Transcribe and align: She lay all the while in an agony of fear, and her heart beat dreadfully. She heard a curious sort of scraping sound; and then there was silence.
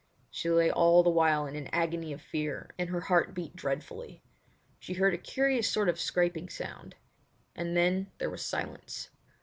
She 0.31 0.49
lay 0.49 0.71
all 0.71 1.03
the 1.03 1.11
while 1.11 1.45
in 1.45 1.55
an 1.55 1.69
agony 1.71 2.11
of 2.11 2.23
fear, 2.23 2.71
and 2.79 2.89
her 2.89 3.01
heart 3.01 3.35
beat 3.35 3.55
dreadfully. 3.55 4.23
She 4.79 4.93
heard 4.93 5.13
a 5.13 5.17
curious 5.19 5.69
sort 5.69 5.89
of 5.89 5.99
scraping 5.99 6.49
sound; 6.49 6.95
and 7.55 7.77
then 7.77 8.09
there 8.17 8.31
was 8.31 8.43
silence. 8.43 9.11